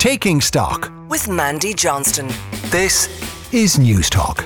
[0.00, 2.28] Taking Stock with Mandy Johnston.
[2.70, 3.06] This
[3.52, 4.40] is Newstalk.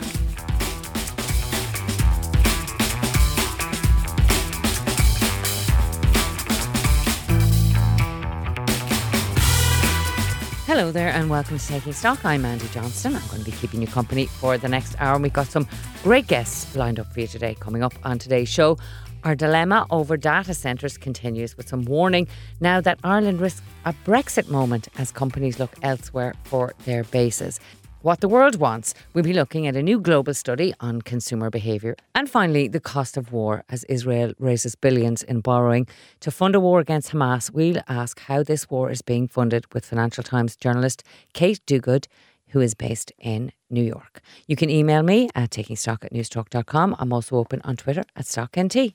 [10.67, 12.25] Hello there, and welcome to Taking Stock.
[12.25, 13.15] I'm Mandy Johnston.
[13.15, 15.69] I'm going to be keeping you company for the next hour, and we've got some
[16.03, 17.55] great guests lined up for you today.
[17.55, 18.77] Coming up on today's show,
[19.25, 22.29] our dilemma over data centres continues with some warning
[22.61, 27.59] now that Ireland risks a Brexit moment as companies look elsewhere for their bases.
[28.03, 31.97] What the world wants, we'll be looking at a new global study on consumer behaviour.
[32.15, 35.87] And finally, the cost of war as Israel raises billions in borrowing
[36.21, 37.51] to fund a war against Hamas.
[37.51, 42.07] We'll ask how this war is being funded with Financial Times journalist Kate Duguid
[42.55, 44.21] who is based in New York.
[44.47, 46.95] You can email me at takingstock at newstalk.com.
[47.01, 48.95] I'm also open on Twitter at StockNT.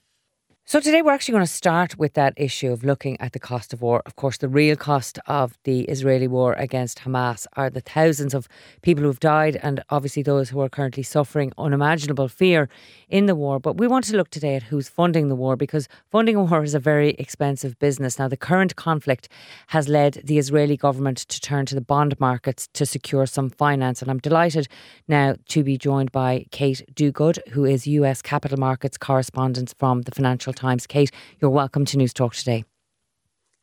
[0.70, 3.74] So today we're actually going to start with that issue of looking at the cost
[3.74, 4.04] of war.
[4.06, 8.48] Of course, the real cost of the Israeli war against Hamas are the thousands of
[8.84, 12.70] people who've died and obviously those who are currently suffering unimaginable fear
[13.10, 13.60] in the war.
[13.60, 16.64] But we want to look today at who's funding the war because funding a war
[16.64, 18.20] is a very expensive business.
[18.20, 19.28] Now, the current conflict
[19.70, 24.04] has led the Israeli government to turn to the bond markets to secure some finance.
[24.04, 24.68] And I'm delighted
[25.08, 30.12] now to be joined by Kate Duguid, who is US capital markets correspondent from the
[30.12, 30.86] Financial Times.
[30.86, 32.66] Kate, you're welcome to Newstalk today.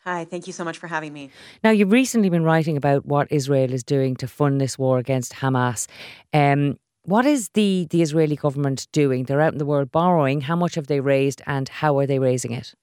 [0.05, 1.31] Hi, thank you so much for having me.
[1.65, 5.35] Now, you've recently been writing about what Israel is doing to fund this war against
[5.35, 5.89] Hamas.
[6.33, 9.25] Um, what is the, the Israeli government doing?
[9.25, 10.43] They're out in the world borrowing.
[10.43, 12.75] How much have they raised and how are they raising it?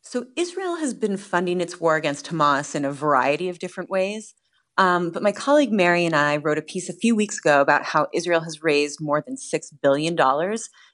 [0.00, 4.34] So, Israel has been funding its war against Hamas in a variety of different ways.
[4.78, 7.84] Um, but my colleague Mary and I wrote a piece a few weeks ago about
[7.84, 10.16] how Israel has raised more than $6 billion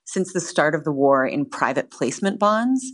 [0.04, 2.84] since the start of the war in private placement bonds.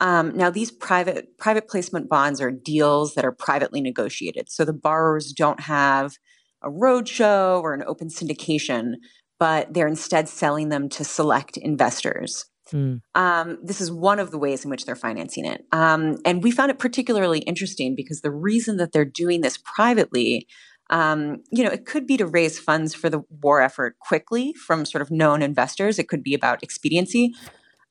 [0.00, 4.72] Um, now, these private private placement bonds are deals that are privately negotiated, so the
[4.72, 6.16] borrowers don't have
[6.62, 8.94] a roadshow or an open syndication,
[9.38, 12.46] but they're instead selling them to select investors.
[12.72, 13.00] Mm.
[13.14, 15.64] Um, this is one of the ways in which they're financing it.
[15.72, 20.46] Um, and we found it particularly interesting because the reason that they're doing this privately,
[20.90, 24.84] um, you know, it could be to raise funds for the war effort quickly from
[24.84, 25.98] sort of known investors.
[25.98, 27.32] It could be about expediency.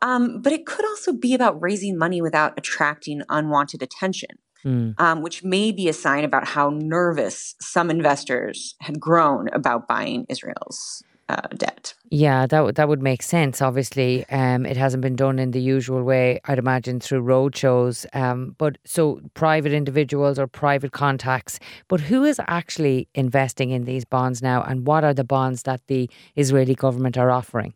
[0.02, 4.38] Um, but it could also be about raising money without attracting unwanted attention.
[4.66, 5.00] Mm.
[5.00, 10.26] Um, which may be a sign about how nervous some investors had grown about buying
[10.28, 11.94] Israel's uh, debt.
[12.10, 13.62] Yeah, that would that would make sense.
[13.62, 16.40] Obviously, um, it hasn't been done in the usual way.
[16.46, 18.06] I'd imagine through roadshows.
[18.14, 21.60] Um, but so private individuals or private contacts.
[21.88, 25.82] But who is actually investing in these bonds now, and what are the bonds that
[25.88, 27.74] the Israeli government are offering?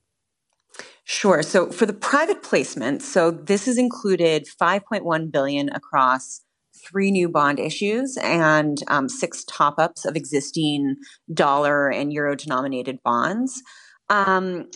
[1.04, 1.44] Sure.
[1.44, 6.42] So for the private placement, so this has included 5.1 billion across
[6.86, 10.96] three new bond issues and um, six top ups of existing
[11.34, 13.62] dollar and euro denominated bonds.
[14.10, 14.70] Um,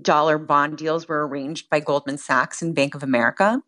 [0.00, 3.60] dollar bond deals were arranged by Goldman Sachs and Bank of America.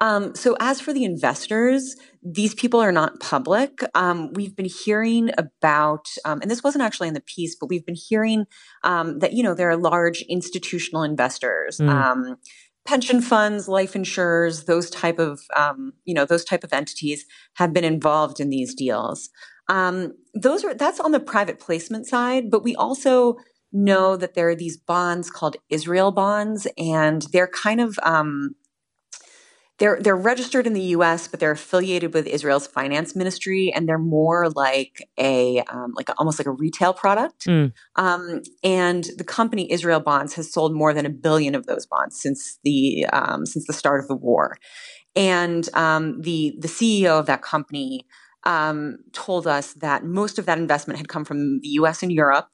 [0.00, 1.94] Um, so, as for the investors,
[2.24, 3.84] these people are not public.
[3.94, 7.86] Um, we've been hearing about, um, and this wasn't actually in the piece, but we've
[7.86, 8.46] been hearing
[8.82, 11.78] um, that you know there are large institutional investors.
[11.78, 12.36] Mm
[12.84, 17.72] pension funds, life insurers, those type of um, you know those type of entities have
[17.72, 19.30] been involved in these deals.
[19.68, 23.36] Um, those are that's on the private placement side, but we also
[23.72, 28.54] know that there are these bonds called Israel bonds, and they're kind of um,
[29.82, 33.98] they're they're registered in the U.S., but they're affiliated with Israel's finance ministry, and they're
[33.98, 37.46] more like a um, like a, almost like a retail product.
[37.46, 37.72] Mm.
[37.96, 42.20] Um, and the company Israel Bonds has sold more than a billion of those bonds
[42.20, 44.56] since the um, since the start of the war.
[45.16, 48.06] And um, the the CEO of that company
[48.44, 52.04] um, told us that most of that investment had come from the U.S.
[52.04, 52.46] and Europe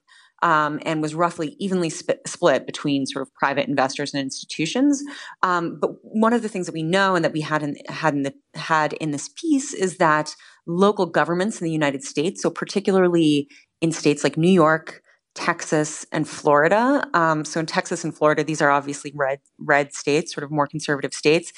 [0.43, 5.03] um, and was roughly evenly sp- split between sort of private investors and institutions.
[5.43, 8.15] Um, but one of the things that we know and that we had in, had
[8.15, 10.35] in the, had in this piece is that
[10.67, 13.49] local governments in the United States, so particularly
[13.81, 15.03] in states like New York,
[15.39, 17.09] Texas and Florida.
[17.15, 20.67] Um, so in Texas and Florida, these are obviously red red states, sort of more
[20.67, 21.53] conservative states.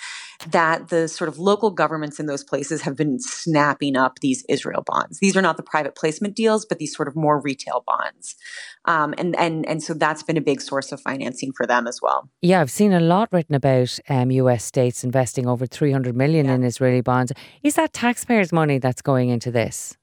[0.50, 4.82] That the sort of local governments in those places have been snapping up these Israel
[4.84, 5.18] bonds.
[5.20, 8.36] These are not the private placement deals, but these sort of more retail bonds,
[8.84, 12.00] um, and and and so that's been a big source of financing for them as
[12.02, 12.28] well.
[12.42, 14.62] Yeah, I've seen a lot written about um, U.S.
[14.62, 16.54] states investing over three hundred million yeah.
[16.56, 17.32] in Israeli bonds.
[17.62, 19.96] Is that taxpayers' money that's going into this?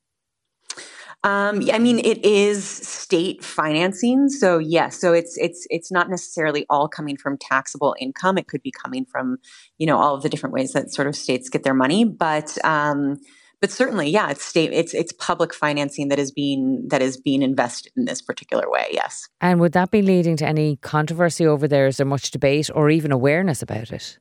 [1.27, 4.97] Um, I mean, it is state financing, so yes.
[4.97, 8.37] So it's it's it's not necessarily all coming from taxable income.
[8.37, 9.37] It could be coming from
[9.77, 12.57] you know all of the different ways that sort of states get their money, but
[12.63, 13.19] um,
[13.59, 17.41] but certainly, yeah, it's state, it's it's public financing that is being that is being
[17.41, 18.87] invested in this particular way.
[18.91, 19.27] Yes.
[19.41, 21.87] And would that be leading to any controversy over there?
[21.87, 24.17] Is there much debate or even awareness about it?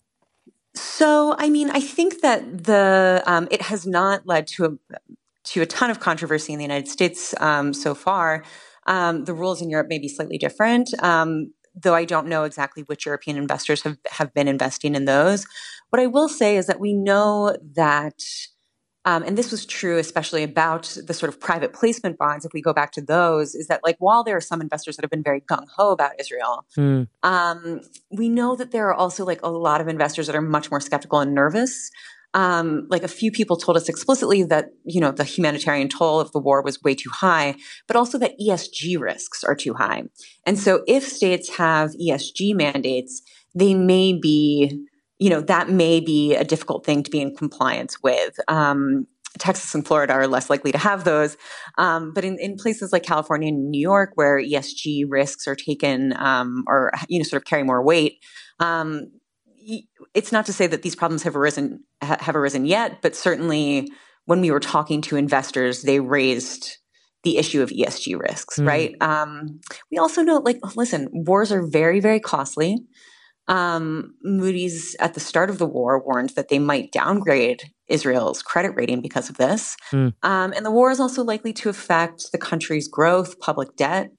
[0.75, 4.97] So, I mean, I think that the um, it has not led to a
[5.47, 8.45] to a ton of controversy in the United States um, so far.
[8.87, 12.83] Um, the rules in Europe may be slightly different, um, though I don't know exactly
[12.85, 15.47] which European investors have have been investing in those.
[15.91, 18.23] What I will say is that we know that
[19.07, 22.61] um, and this was true especially about the sort of private placement bonds if we
[22.61, 25.23] go back to those is that like while there are some investors that have been
[25.23, 27.07] very gung-ho about israel mm.
[27.23, 30.71] um, we know that there are also like a lot of investors that are much
[30.71, 31.91] more skeptical and nervous
[32.37, 36.31] um, like a few people told us explicitly that you know the humanitarian toll of
[36.31, 37.57] the war was way too high
[37.89, 40.05] but also that esg risks are too high
[40.45, 43.23] and so if states have esg mandates
[43.55, 44.87] they may be
[45.19, 48.39] you know, that may be a difficult thing to be in compliance with.
[48.49, 49.07] Um,
[49.39, 51.37] Texas and Florida are less likely to have those.
[51.77, 56.15] Um, but in, in, places like California and New York, where ESG risks are taken
[56.17, 58.19] um, or, you know, sort of carry more weight,
[58.61, 59.11] um,
[60.15, 63.89] it's not to say that these problems have arisen, have arisen yet, but certainly
[64.27, 66.79] when we were talking to investors, they raised
[67.23, 68.67] the issue of ESG risks, mm.
[68.67, 68.95] right?
[69.01, 69.61] Um,
[69.91, 72.79] we also know, like, listen, wars are very, very costly.
[73.49, 78.73] Um, Moody's at the start of the war warned that they might downgrade Israel's credit
[78.77, 79.77] rating because of this.
[79.93, 80.15] Mm.
[80.23, 84.11] Um, and the war is also likely to affect the country's growth, public debt.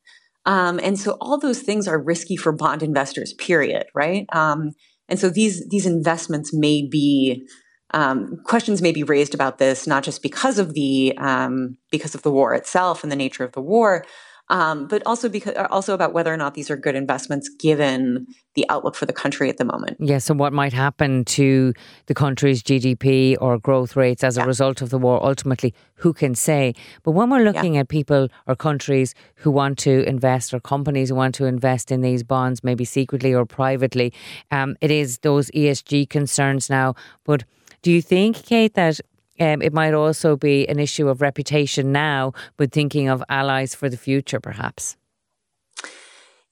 [0.46, 4.26] Um, and so all those things are risky for bond investors, period, right?
[4.32, 4.72] Um,
[5.10, 7.48] and so these, these investments may be
[7.94, 12.22] um, questions may be raised about this, not just because of the um, because of
[12.22, 14.06] the war itself and the nature of the war,
[14.50, 18.28] um, but also because uh, also about whether or not these are good investments given
[18.56, 19.98] the outlook for the country at the moment.
[20.00, 21.74] Yes, so what might happen to
[22.08, 25.24] the country's GDP or growth rates as a result of the war?
[25.24, 26.74] Ultimately, who can say?
[27.04, 27.82] But when we're looking yeah.
[27.82, 32.02] at people or countries who want to invest or companies who want to invest in
[32.02, 34.14] these bonds, maybe secretly or privately,
[34.52, 36.96] um, it is those ESG concerns now.
[37.26, 37.44] But
[37.82, 39.00] do you think, Kate, that
[39.40, 43.90] um, it might also be an issue of reputation now, but thinking of allies for
[43.90, 44.98] the future, perhaps.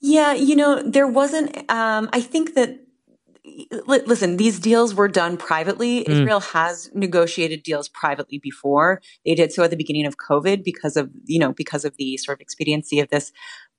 [0.02, 2.80] Yeah, you know, there wasn't, um, I think that
[3.88, 6.04] listen, these deals were done privately.
[6.04, 6.10] Mm.
[6.10, 9.02] Israel has negotiated deals privately before.
[9.26, 12.18] They did so at the beginning of COVID because of, you know, because of the
[12.18, 13.32] sort of expediency of this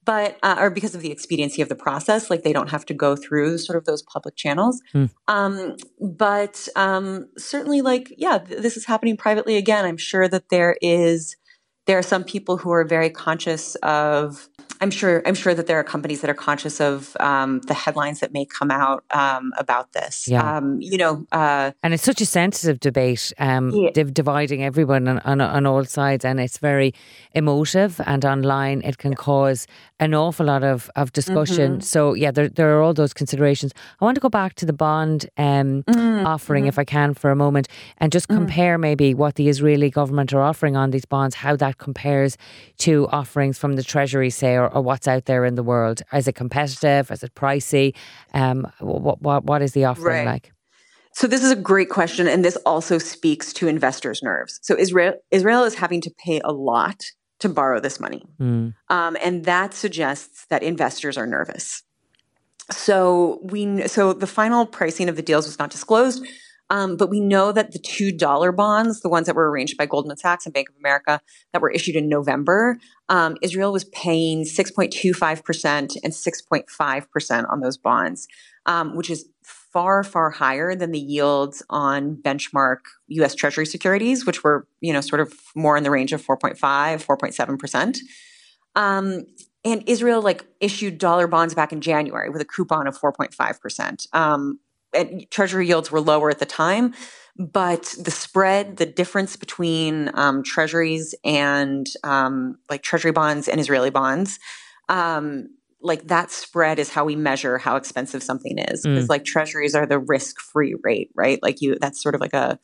[0.07, 2.95] but uh, or because of the expediency of the process like they don't have to
[2.95, 5.11] go through sort of those public channels mm.
[5.29, 10.49] um, but um, certainly like yeah th- this is happening privately again i'm sure that
[10.49, 11.37] there is
[11.87, 14.49] there are some people who are very conscious of
[14.81, 18.21] I'm sure I'm sure that there are companies that are conscious of um, the headlines
[18.21, 20.29] that may come out um, about this.
[20.29, 20.57] Yeah.
[20.57, 23.91] Um, you know, uh, and it's such a sensitive debate, um, yeah.
[23.91, 26.93] div- dividing everyone on, on, on all sides, and it's very
[27.35, 28.01] emotive.
[28.07, 29.67] And online, it can cause
[29.99, 31.73] an awful lot of, of discussion.
[31.73, 31.81] Mm-hmm.
[31.81, 33.73] So yeah, there there are all those considerations.
[34.01, 36.27] I want to go back to the bond um, mm-hmm.
[36.27, 36.69] offering, mm-hmm.
[36.69, 37.69] if I can, for a moment,
[37.99, 38.37] and just mm.
[38.37, 42.37] compare maybe what the Israeli government are offering on these bonds, how that compares
[42.79, 46.03] to offerings from the Treasury, say, or, or what's out there in the world.
[46.13, 47.11] Is it competitive?
[47.11, 47.95] Is it pricey?
[48.35, 50.27] Um, what what what is the offering right.
[50.27, 50.53] like?
[51.13, 54.59] So this is a great question, and this also speaks to investors' nerves.
[54.63, 57.03] So Israel Israel is having to pay a lot
[57.39, 58.23] to borrow this money.
[58.41, 58.75] Mm.
[58.89, 61.83] Um, and that suggests that investors are nervous.
[62.71, 66.27] So we so the final pricing of the deals was not disclosed,
[66.71, 69.87] um, but we know that the two dollar bonds, the ones that were arranged by
[69.87, 71.21] Goldman Sachs and Bank of America,
[71.53, 76.15] that were issued in November, um, Israel was paying six point two five percent and
[76.15, 78.27] six point five percent on those bonds,
[78.67, 79.29] um, which is
[79.77, 85.03] far, far higher than the yields on benchmark US Treasury securities, which were, you know,
[85.03, 87.99] sort of more in the range of 4.5, 4.7%.
[88.75, 89.27] Um,
[89.65, 94.07] and Israel like issued dollar bonds back in January with a coupon of 4.5%.
[94.97, 96.95] And treasury yields were lower at the time,
[97.39, 103.91] but the spread, the difference between um, treasuries and um, like treasury bonds and Israeli
[103.91, 104.39] bonds
[104.89, 105.49] um,
[105.81, 109.11] like that spread is how we measure how expensive something is because mm.
[109.11, 112.59] like treasuries are the risk free rate right like you that's sort of like a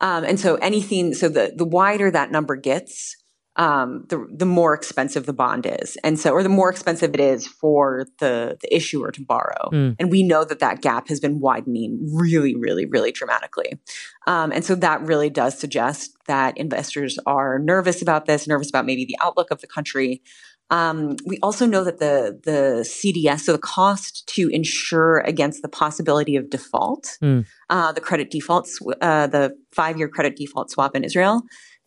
[0.00, 3.16] um, and so anything so the the wider that number gets
[3.56, 7.20] um, the the more expensive the bond is and so or the more expensive it
[7.20, 9.94] is for the the issuer to borrow mm.
[9.98, 13.78] and we know that that gap has been widening really really really dramatically
[14.26, 18.86] um, and so that really does suggest that investors are nervous about this nervous about
[18.86, 20.22] maybe the outlook of the country
[20.70, 25.68] Um, we also know that the the CDS, so the cost to insure against the
[25.68, 27.44] possibility of default, mm.
[27.68, 31.42] uh, the credit defaults, uh, the five year credit default swap in Israel,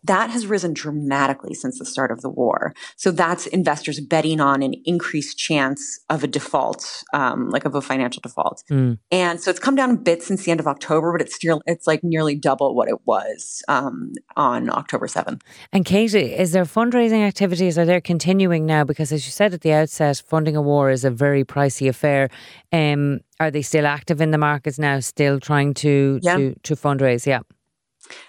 [0.08, 2.74] that has risen dramatically since the start of the war.
[2.96, 7.82] So that's investors betting on an increased chance of a default, um, like of a
[7.82, 8.64] financial default.
[8.70, 8.98] Mm.
[9.12, 11.62] And so it's come down a bit since the end of October, but it's still
[11.66, 15.44] it's like nearly double what it was um, on October seventh.
[15.72, 17.78] And Katie, is there fundraising activities?
[17.78, 18.84] Are they continuing now?
[18.84, 22.30] Because as you said at the outset, funding a war is a very pricey affair.
[22.72, 25.00] Um, are they still active in the markets now?
[25.00, 26.38] Still trying to yeah.
[26.38, 27.26] to to fundraise?
[27.26, 27.42] Yeah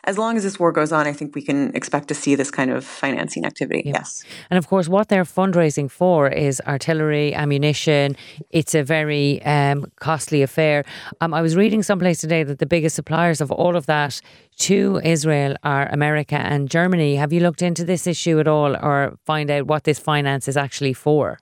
[0.04, 2.50] as long as this war goes on, I think we can expect to see this
[2.50, 3.82] kind of financing activity.
[3.84, 3.98] Yeah.
[3.98, 4.24] Yes.
[4.50, 8.16] And of course, what they're fundraising for is artillery, ammunition.
[8.50, 10.84] It's a very um, costly affair.
[11.20, 14.20] Um, I was reading someplace today that the biggest suppliers of all of that
[14.58, 17.16] to Israel are America and Germany.
[17.16, 20.56] Have you looked into this issue at all or find out what this finance is
[20.56, 21.38] actually for?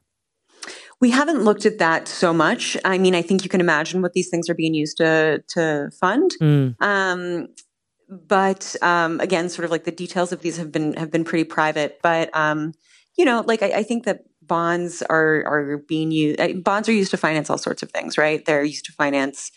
[1.00, 2.76] We haven't looked at that so much.
[2.84, 5.90] I mean, I think you can imagine what these things are being used to to
[6.00, 6.30] fund.
[6.40, 6.74] Mm.
[6.80, 7.48] Um,
[8.08, 11.44] but um, again, sort of like the details of these have been have been pretty
[11.44, 11.98] private.
[12.02, 12.72] But um,
[13.16, 16.64] you know, like I, I, think that bonds are are being used.
[16.64, 18.44] Bonds are used to finance all sorts of things, right?
[18.44, 19.50] They're used to finance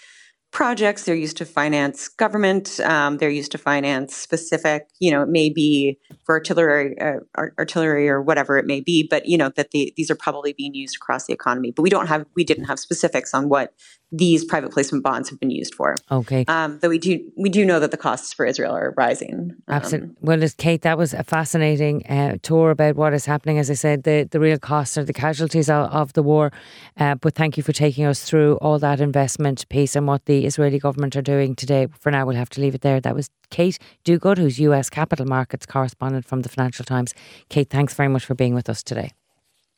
[0.51, 1.03] projects.
[1.03, 2.79] They're used to finance government.
[2.79, 4.87] Um, they're used to finance specific.
[4.99, 9.07] You know, it may be for artillery, uh, artillery or whatever it may be.
[9.07, 11.71] But you know that the, these are probably being used across the economy.
[11.75, 13.73] But we don't have we didn't have specifics on what
[14.11, 15.95] these private placement bonds have been used for.
[16.11, 16.43] Okay.
[16.47, 19.55] Um, though we do we do know that the costs for Israel are rising.
[19.67, 20.09] Um, Absolutely.
[20.21, 23.59] Well, Kate, that was a fascinating uh, tour about what is happening.
[23.59, 26.51] As I said, the, the real costs are the casualties of, of the war.
[26.97, 30.45] Uh, but thank you for taking us through all that investment piece and what the
[30.45, 31.87] Israeli government are doing today.
[31.99, 32.99] For now, we'll have to leave it there.
[32.99, 37.13] That was Kate Duguid, who's US capital markets correspondent from the Financial Times.
[37.49, 39.11] Kate, thanks very much for being with us today.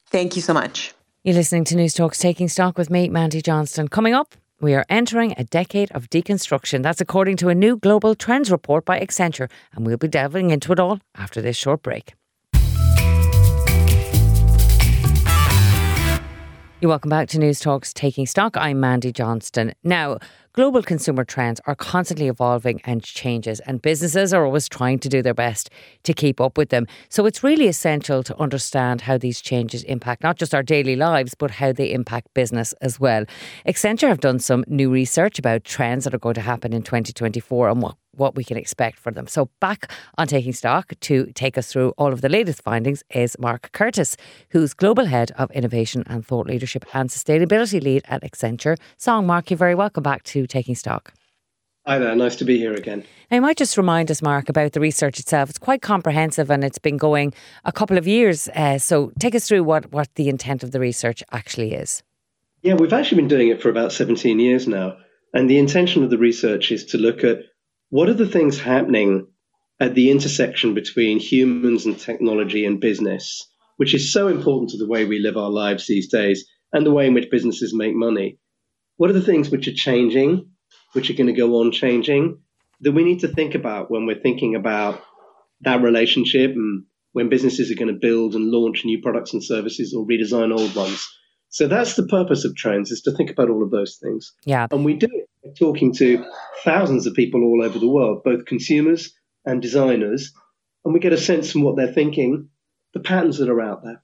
[0.07, 0.93] Thank you so much.
[1.23, 3.87] You're listening to Newstalk's Taking Stock with me, Mandy Johnston.
[3.89, 6.81] Coming up, we are entering a decade of deconstruction.
[6.81, 10.71] That's according to a new global trends report by Accenture, and we'll be delving into
[10.71, 12.15] it all after this short break.
[16.81, 18.57] You're welcome back to Newstalk's Taking Stock.
[18.57, 19.75] I'm Mandy Johnston.
[19.83, 20.17] Now,
[20.53, 25.21] Global consumer trends are constantly evolving and changes, and businesses are always trying to do
[25.21, 25.69] their best
[26.03, 26.87] to keep up with them.
[27.07, 31.35] So it's really essential to understand how these changes impact not just our daily lives,
[31.35, 33.23] but how they impact business as well.
[33.65, 37.69] Accenture have done some new research about trends that are going to happen in 2024
[37.69, 39.27] and what what we can expect for them.
[39.27, 43.37] So, back on taking stock to take us through all of the latest findings is
[43.39, 44.17] Mark Curtis,
[44.49, 48.77] who's Global Head of Innovation and Thought Leadership and Sustainability Lead at Accenture.
[48.97, 51.13] Song, Mark, you're very welcome back to Taking Stock.
[51.87, 53.03] Hi there, nice to be here again.
[53.31, 55.49] Now, you might just remind us, Mark, about the research itself.
[55.49, 57.33] It's quite comprehensive and it's been going
[57.65, 58.47] a couple of years.
[58.49, 62.03] Uh, so, take us through what, what the intent of the research actually is.
[62.61, 64.97] Yeah, we've actually been doing it for about 17 years now.
[65.33, 67.39] And the intention of the research is to look at
[67.91, 69.27] what are the things happening
[69.79, 73.45] at the intersection between humans and technology and business,
[73.75, 76.91] which is so important to the way we live our lives these days and the
[76.91, 78.39] way in which businesses make money?
[78.95, 80.49] What are the things which are changing,
[80.93, 82.39] which are going to go on changing,
[82.79, 85.01] that we need to think about when we're thinking about
[85.61, 89.93] that relationship and when businesses are going to build and launch new products and services
[89.93, 91.05] or redesign old ones?
[91.49, 94.31] So that's the purpose of trends is to think about all of those things.
[94.45, 94.67] Yeah.
[94.71, 96.25] And we do it talking to
[96.63, 99.13] thousands of people all over the world, both consumers
[99.45, 100.31] and designers,
[100.85, 102.49] and we get a sense from what they're thinking,
[102.93, 104.01] the patterns that are out there.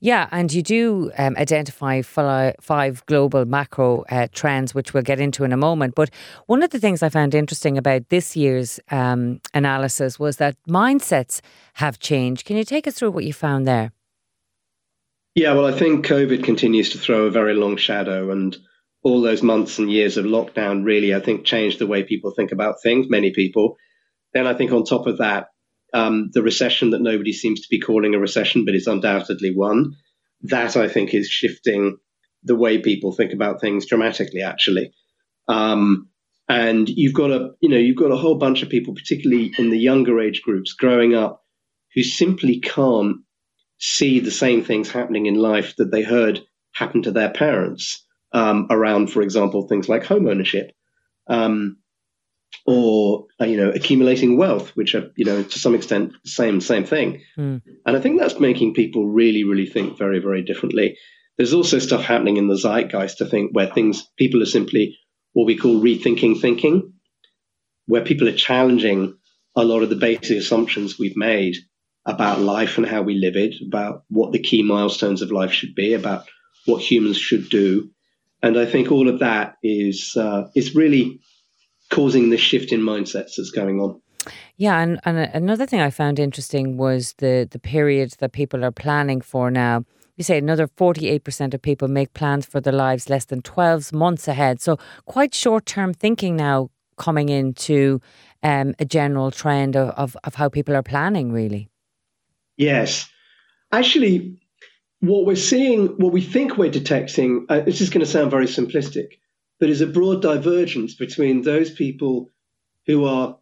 [0.00, 5.44] Yeah, and you do um, identify five global macro uh, trends, which we'll get into
[5.44, 5.94] in a moment.
[5.94, 6.10] But
[6.44, 11.40] one of the things I found interesting about this year's um, analysis was that mindsets
[11.74, 12.44] have changed.
[12.44, 13.92] Can you take us through what you found there?
[15.34, 18.56] Yeah, well, I think COVID continues to throw a very long shadow, and
[19.04, 22.52] all those months and years of lockdown really, I think, changed the way people think
[22.52, 23.76] about things, many people.
[24.32, 25.48] Then I think on top of that,
[25.92, 29.92] um, the recession that nobody seems to be calling a recession, but is undoubtedly one,
[30.42, 31.98] that I think is shifting
[32.42, 34.92] the way people think about things dramatically, actually.
[35.48, 36.08] Um,
[36.48, 39.70] and you've got a, you know, you've got a whole bunch of people, particularly in
[39.70, 41.42] the younger age groups, growing up,
[41.94, 43.18] who simply can't
[43.78, 46.40] see the same things happening in life that they heard
[46.72, 50.72] happen to their parents um, around, for example, things like home ownership,
[51.28, 51.78] um,
[52.66, 56.60] or uh, you know, accumulating wealth, which are you know to some extent the same
[56.60, 57.22] same thing.
[57.38, 57.62] Mm.
[57.86, 60.98] And I think that's making people really, really think very, very differently.
[61.38, 64.98] There's also stuff happening in the zeitgeist, I think, where things people are simply
[65.32, 66.92] what we call rethinking thinking,
[67.86, 69.16] where people are challenging
[69.56, 71.56] a lot of the basic assumptions we've made
[72.06, 75.74] about life and how we live it, about what the key milestones of life should
[75.74, 76.24] be, about
[76.66, 77.90] what humans should do.
[78.44, 81.18] And I think all of that is uh, is really
[81.90, 84.02] causing the shift in mindsets that's going on.
[84.58, 88.70] Yeah, and, and another thing I found interesting was the the period that people are
[88.70, 89.86] planning for now.
[90.16, 94.28] You say another 48% of people make plans for their lives less than 12 months
[94.28, 94.60] ahead.
[94.60, 98.00] So, quite short term thinking now coming into
[98.42, 101.68] um, a general trend of, of, of how people are planning, really.
[102.56, 103.08] Yes.
[103.72, 104.38] Actually,
[105.06, 108.46] what we're seeing, what we think we're detecting, uh, this is going to sound very
[108.46, 109.18] simplistic,
[109.60, 112.30] but is a broad divergence between those people
[112.86, 113.38] who are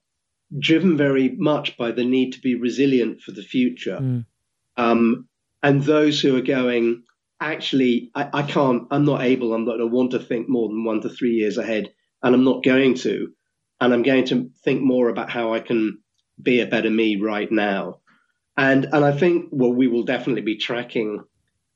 [0.59, 4.25] driven very much by the need to be resilient for the future mm.
[4.76, 5.26] um,
[5.62, 7.04] and those who are going,
[7.40, 10.85] actually, I, I, can't, I'm not able, I'm not, I want to think more than
[10.85, 11.92] one to three years ahead,
[12.23, 13.33] and I'm not going to.
[13.81, 15.99] And I'm going to think more about how I can
[16.40, 18.00] be a better me right now.
[18.57, 21.25] And and I think well, we will definitely be tracking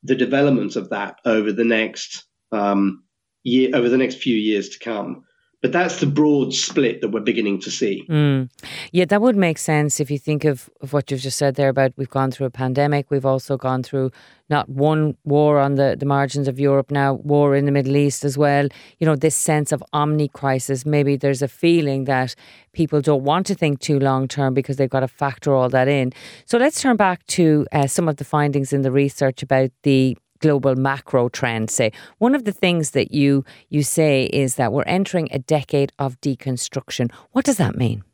[0.07, 3.05] the development of that over the next um,
[3.43, 5.25] year, over the next few years to come.
[5.67, 8.07] But that's the broad split that we're beginning to see.
[8.09, 8.49] Mm.
[8.93, 11.69] Yeah, that would make sense if you think of, of what you've just said there
[11.69, 14.13] about we've gone through a pandemic, we've also gone through
[14.49, 18.25] not one war on the, the margins of Europe now, war in the Middle East
[18.25, 18.69] as well.
[19.01, 20.87] You know, this sense of omni crisis.
[20.87, 22.37] Maybe there's a feeling that
[22.73, 25.89] people don't want to think too long term because they've got to factor all that
[25.89, 26.13] in.
[26.45, 30.17] So let's turn back to uh, some of the findings in the research about the
[30.41, 31.93] global macro trends say.
[32.19, 36.21] One of the things that you you say is that we're entering a decade of
[36.21, 37.13] deconstruction.
[37.33, 38.05] What does that mean?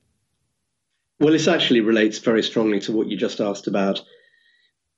[1.21, 4.03] Well this actually relates very strongly to what you just asked about.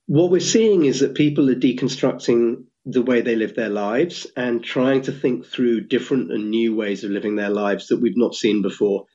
[0.07, 4.63] What we're seeing is that people are deconstructing the way they live their lives and
[4.63, 8.35] trying to think through different and new ways of living their lives that we've not
[8.35, 9.07] seen before.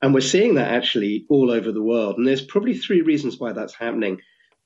[0.00, 2.16] And we're seeing that actually all over the world.
[2.16, 4.20] And there's probably three reasons why that's happening.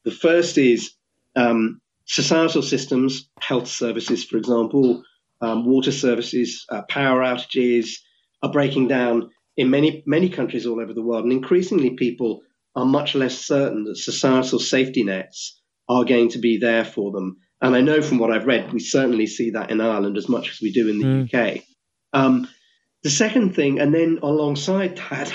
[0.05, 0.93] The first is
[1.35, 5.03] um, societal systems, health services, for example,
[5.41, 7.99] um, water services, uh, power outages
[8.43, 12.43] are breaking down in many many countries all over the world, and increasingly people
[12.77, 17.37] are much less certain that societal safety nets are going to be there for them.
[17.61, 20.51] And I know from what I've read, we certainly see that in Ireland as much
[20.51, 21.59] as we do in the mm.
[21.59, 21.63] UK.
[22.13, 22.49] Um,
[23.03, 25.33] the second thing, and then alongside that,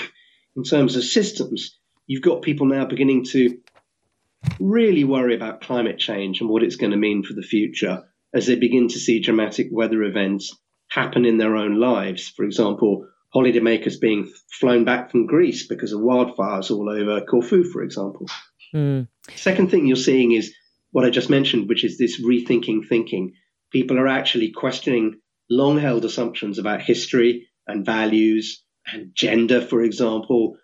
[0.56, 3.58] in terms of systems, you've got people now beginning to
[4.58, 8.46] really worry about climate change and what it's going to mean for the future as
[8.46, 10.56] they begin to see dramatic weather events
[10.88, 12.28] happen in their own lives.
[12.28, 17.82] For example, holidaymakers being flown back from Greece because of wildfires all over Corfu, for
[17.82, 18.26] example.
[18.74, 19.08] Mm.
[19.34, 20.54] Second thing you're seeing is
[20.92, 23.32] what I just mentioned, which is this rethinking thinking.
[23.72, 30.56] People are actually questioning long held assumptions about history and values and gender, for example.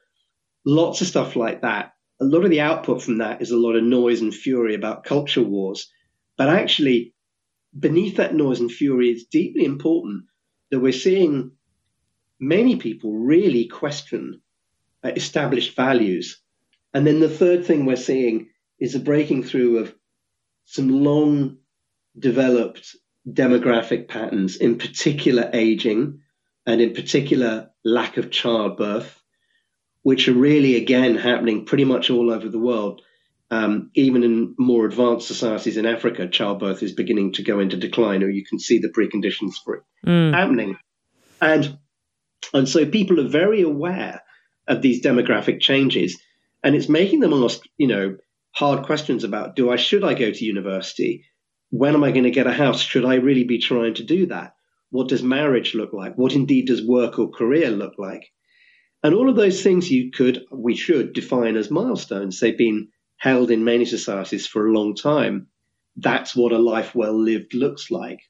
[0.64, 3.76] Lots of stuff like that a lot of the output from that is a lot
[3.76, 5.90] of noise and fury about culture wars.
[6.36, 7.14] But actually,
[7.78, 10.24] beneath that noise and fury, it's deeply important
[10.70, 11.52] that we're seeing
[12.40, 14.40] many people really question
[15.04, 16.40] uh, established values.
[16.94, 18.48] And then the third thing we're seeing
[18.78, 19.94] is a breaking through of
[20.64, 21.58] some long
[22.18, 22.96] developed
[23.28, 26.20] demographic patterns, in particular aging
[26.66, 29.15] and in particular lack of childbirth
[30.06, 33.02] which are really, again, happening pretty much all over the world.
[33.50, 38.22] Um, even in more advanced societies in Africa, childbirth is beginning to go into decline,
[38.22, 40.32] or you can see the preconditions for it mm.
[40.32, 40.78] happening.
[41.40, 41.76] And
[42.54, 44.22] and so people are very aware
[44.68, 46.16] of these demographic changes,
[46.62, 48.16] and it's making them ask, you know,
[48.52, 51.24] hard questions about: Do I should I go to university?
[51.70, 52.80] When am I going to get a house?
[52.80, 54.54] Should I really be trying to do that?
[54.90, 56.14] What does marriage look like?
[56.14, 58.30] What indeed does work or career look like?
[59.02, 62.40] And all of those things you could, we should define as milestones.
[62.40, 65.48] They've been held in many societies for a long time.
[65.96, 68.20] That's what a life well lived looks like.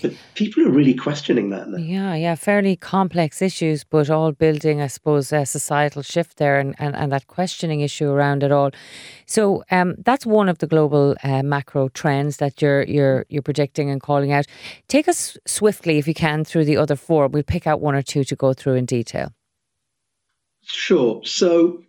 [0.00, 1.78] But people are really questioning that now.
[1.78, 6.76] Yeah, yeah, fairly complex issues, but all building, I suppose, a societal shift there and,
[6.78, 8.70] and, and that questioning issue around it all.
[9.26, 13.90] So um, that's one of the global uh, macro trends that you're you're you're predicting
[13.90, 14.46] and calling out.
[14.86, 17.26] Take us swiftly, if you can, through the other four.
[17.26, 19.32] We'll pick out one or two to go through in detail.
[20.70, 21.22] Sure.
[21.24, 21.82] So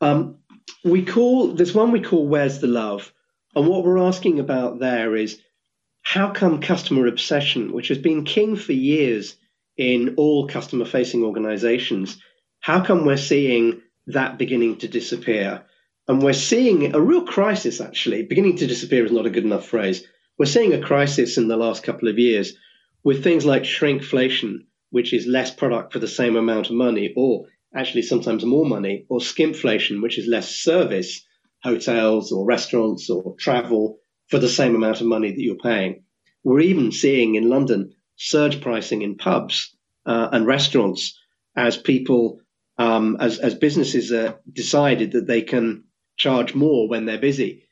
[0.00, 0.38] um,
[0.84, 3.12] we call this one we call Where's the Love?
[3.54, 5.40] And what we're asking about there is
[6.02, 9.36] how come customer obsession, which has been king for years
[9.76, 12.18] in all customer facing organizations,
[12.60, 15.62] how come we're seeing that beginning to disappear?
[16.08, 18.24] And we're seeing a real crisis, actually.
[18.24, 20.04] Beginning to disappear is not a good enough phrase.
[20.38, 22.54] We're seeing a crisis in the last couple of years
[23.04, 27.46] with things like shrinkflation, which is less product for the same amount of money, or
[27.74, 31.24] actually sometimes more money, or skimpflation, which is less service,
[31.62, 36.04] hotels or restaurants or travel for the same amount of money that you're paying.
[36.44, 39.74] We're even seeing in London surge pricing in pubs
[40.06, 41.18] uh, and restaurants
[41.56, 42.40] as people,
[42.78, 45.84] um, as, as businesses uh, decided that they can
[46.16, 47.64] charge more when they're busy.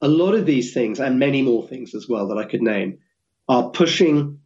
[0.00, 2.98] A lot of these things, and many more things as well that I could name,
[3.48, 4.40] are pushing,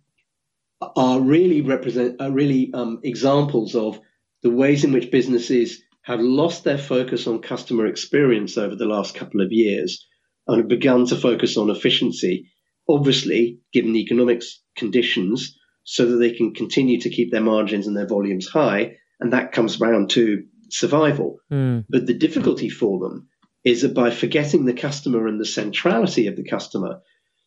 [0.81, 4.01] are really represent, are really um, examples of
[4.43, 9.15] the ways in which businesses have lost their focus on customer experience over the last
[9.15, 10.07] couple of years
[10.47, 12.51] and have begun to focus on efficiency,
[12.89, 14.43] obviously, given the economic
[14.77, 18.97] conditions, so that they can continue to keep their margins and their volumes high.
[19.21, 21.39] And that comes round to survival.
[21.53, 21.85] Mm.
[21.89, 23.29] But the difficulty for them
[23.65, 27.01] is that by forgetting the customer and the centrality of the customer,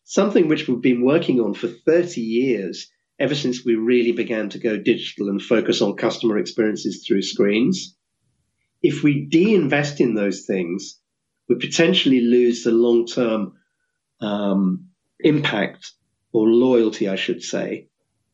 [0.04, 4.58] something which we've been working on for 30 years, ever since we really began to
[4.58, 7.96] go digital and focus on customer experiences through screens,
[8.82, 10.98] if we de-invest in those things,
[11.48, 13.54] we potentially lose the long-term
[14.20, 14.88] um,
[15.20, 15.92] impact
[16.32, 17.88] or loyalty, I should say,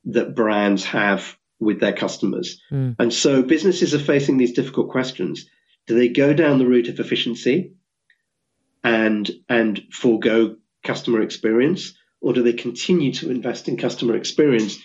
[0.07, 2.61] that brands have with their customers.
[2.73, 2.97] Mm.
[2.99, 5.47] And so businesses are facing these difficult questions.
[5.87, 7.75] Do they go down the route of efficiency
[8.83, 14.79] and and forego customer experience, or do they continue to invest in customer experience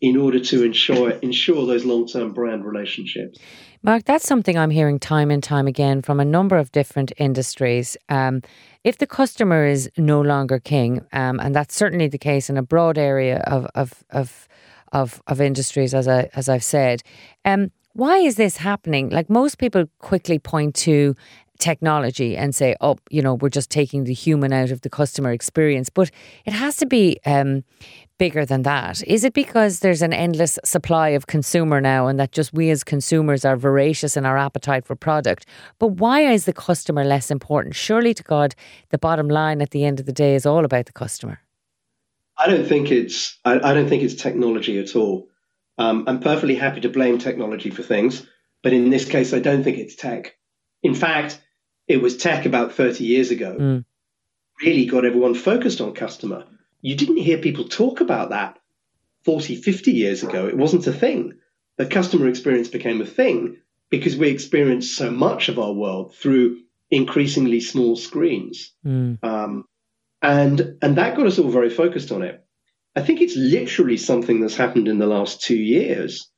[0.00, 3.38] in order to ensure ensure those long term brand relationships?
[3.82, 7.96] Mark, that's something I'm hearing time and time again from a number of different industries.
[8.08, 8.42] Um,
[8.84, 12.62] if the customer is no longer king, um, and that's certainly the case in a
[12.62, 14.48] broad area of of of
[14.92, 17.02] of, of industries, as I as I've said,
[17.44, 19.10] um, why is this happening?
[19.10, 21.14] Like most people quickly point to
[21.58, 25.32] technology and say, oh, you know, we're just taking the human out of the customer
[25.32, 25.88] experience.
[25.88, 26.10] But
[26.44, 27.64] it has to be um,
[28.18, 29.02] bigger than that.
[29.06, 32.84] Is it because there's an endless supply of consumer now and that just we as
[32.84, 35.46] consumers are voracious in our appetite for product?
[35.78, 37.74] But why is the customer less important?
[37.74, 38.54] Surely to God,
[38.90, 41.40] the bottom line at the end of the day is all about the customer.
[42.36, 45.28] I don't think it's I, I don't think it's technology at all.
[45.76, 48.26] Um, I'm perfectly happy to blame technology for things,
[48.62, 50.36] but in this case, I don't think it's tech.
[50.82, 51.40] In fact,
[51.88, 53.84] it was tech about 30 years ago, mm.
[54.62, 56.44] really got everyone focused on customer.
[56.82, 58.58] You didn't hear people talk about that
[59.24, 60.46] 40, 50 years ago.
[60.46, 61.38] It wasn't a thing.
[61.78, 63.56] The customer experience became a thing
[63.90, 68.74] because we experienced so much of our world through increasingly small screens.
[68.84, 69.18] Mm.
[69.22, 69.64] Um,
[70.20, 72.44] and, and that got us all very focused on it.
[72.94, 76.30] I think it's literally something that's happened in the last two years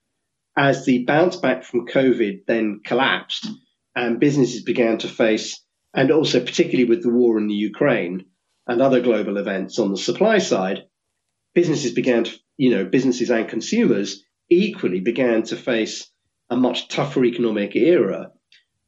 [0.56, 3.48] as the bounce back from COVID then collapsed
[3.94, 5.62] and businesses began to face,
[5.94, 8.24] and also particularly with the war in the Ukraine
[8.66, 10.84] and other global events on the supply side,
[11.54, 16.10] businesses began to, you know, businesses and consumers equally began to face
[16.50, 18.30] a much tougher economic era.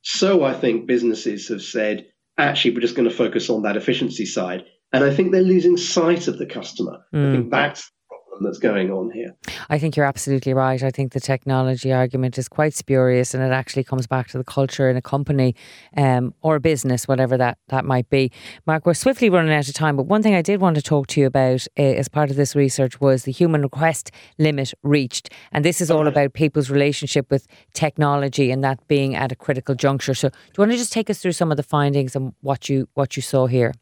[0.02, 4.26] So I think businesses have said, actually, we're just going to focus on that efficiency
[4.26, 4.64] side.
[4.92, 7.04] And I think they're losing sight of the customer.
[7.14, 7.28] Mm.
[7.28, 7.91] I think that's
[8.40, 9.34] that's going on here.
[9.68, 10.82] I think you're absolutely right.
[10.82, 14.44] I think the technology argument is quite spurious and it actually comes back to the
[14.44, 15.54] culture in a company
[15.96, 18.30] um, or a business, whatever that, that might be.
[18.66, 21.06] Mark, we're swiftly running out of time, but one thing I did want to talk
[21.08, 25.30] to you about uh, as part of this research was the human request limit reached.
[25.52, 29.74] And this is all about people's relationship with technology and that being at a critical
[29.74, 30.14] juncture.
[30.14, 32.68] So do you want to just take us through some of the findings and what
[32.68, 33.72] you what you saw here?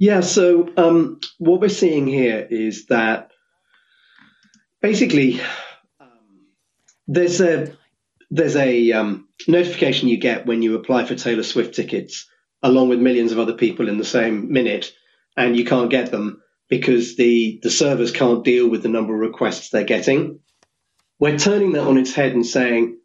[0.00, 3.32] Yeah, so um, what we're seeing here is that
[4.80, 5.38] basically
[6.00, 6.46] um,
[7.06, 7.76] there's a
[8.30, 12.26] there's a um, notification you get when you apply for Taylor Swift tickets,
[12.62, 14.90] along with millions of other people in the same minute,
[15.36, 19.20] and you can't get them because the the servers can't deal with the number of
[19.20, 20.40] requests they're getting.
[21.18, 22.98] We're turning that on its head and saying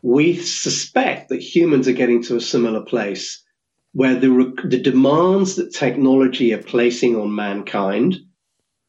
[0.00, 3.42] we suspect that humans are getting to a similar place
[3.96, 8.14] where the, the demands that technology are placing on mankind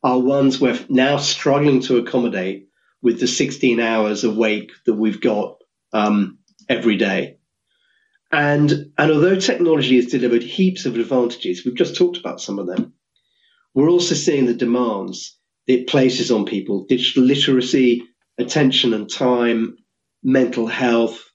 [0.04, 2.68] are ones we're now struggling to accommodate
[3.02, 5.60] with the 16 hours awake that we've got
[5.94, 7.38] um, every day.
[8.34, 12.68] And, and although technology has delivered heaps of advantages, we've just talked about some of
[12.68, 12.92] them,
[13.74, 18.04] we're also seeing the demands it places on people digital literacy,
[18.38, 19.78] attention and time,
[20.22, 21.32] mental health.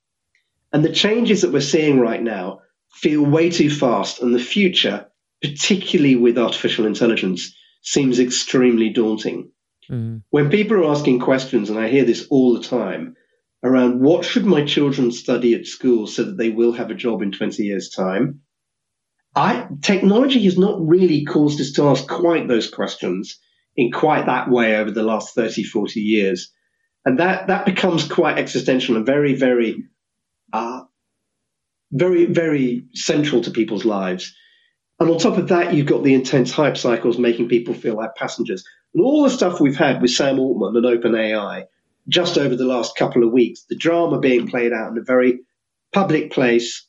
[0.74, 2.58] And the changes that we're seeing right now
[2.92, 5.06] feel way too fast, and the future,
[5.42, 9.50] particularly with artificial intelligence, seems extremely daunting.
[9.90, 10.22] Mm.
[10.30, 13.16] When people are asking questions, and I hear this all the time,
[13.62, 17.22] around what should my children study at school so that they will have a job
[17.22, 18.40] in 20 years' time,
[19.34, 23.38] I, technology has not really caused us to ask quite those questions
[23.76, 26.52] in quite that way over the last 30, 40 years.
[27.04, 29.84] And that, that becomes quite existential and very, very,
[30.52, 30.81] uh,
[31.92, 34.34] very, very central to people's lives.
[34.98, 38.14] And on top of that, you've got the intense hype cycles making people feel like
[38.16, 38.64] passengers.
[38.94, 41.64] And all the stuff we've had with Sam Altman and OpenAI
[42.08, 45.40] just over the last couple of weeks, the drama being played out in a very
[45.92, 46.86] public place,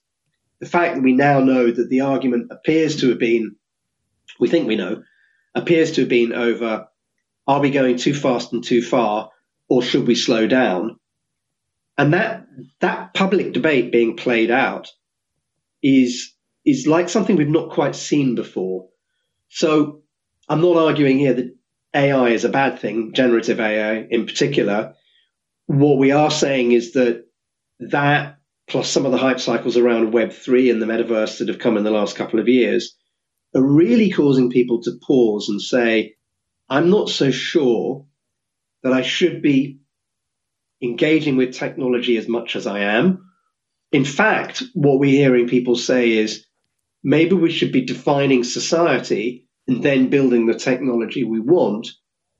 [0.59, 3.55] the fact that we now know that the argument appears to have been,
[4.39, 5.03] we think we know,
[5.53, 6.87] appears to have been over
[7.45, 9.29] are we going too fast and too far,
[9.67, 10.97] or should we slow down?
[11.97, 12.47] And that
[12.79, 14.89] that public debate being played out
[15.81, 16.33] is
[16.65, 18.87] is like something we've not quite seen before.
[19.49, 20.01] So
[20.49, 21.55] I'm not arguing here that
[21.93, 24.95] AI is a bad thing, generative AI in particular.
[25.67, 27.25] What we are saying is that
[27.79, 31.77] that plus some of the hype cycles around Web3 and the metaverse that have come
[31.77, 32.95] in the last couple of years
[33.55, 36.15] are really causing people to pause and say,
[36.69, 38.05] I'm not so sure
[38.81, 39.79] that I should be
[40.83, 43.31] engaging with technology as much as I am.
[43.91, 46.45] In fact, what we're hearing people say is
[47.03, 51.87] maybe we should be defining society and then building the technology we want